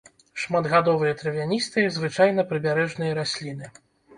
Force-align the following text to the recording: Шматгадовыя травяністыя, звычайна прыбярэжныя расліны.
Шматгадовыя 0.43 1.13
травяністыя, 1.19 1.91
звычайна 1.99 2.49
прыбярэжныя 2.53 3.11
расліны. 3.23 3.75